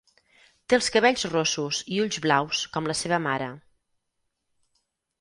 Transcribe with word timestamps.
Té 0.71 0.77
els 0.77 0.89
cabells 0.95 1.25
rossos 1.33 1.83
i 1.97 2.01
ulls 2.05 2.19
blaus 2.25 2.65
com 2.79 2.91
la 2.93 2.99
seva 3.05 3.23
mare. 3.31 3.55